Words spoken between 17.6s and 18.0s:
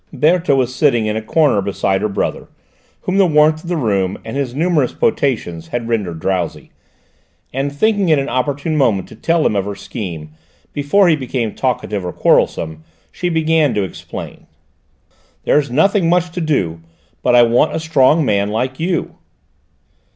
a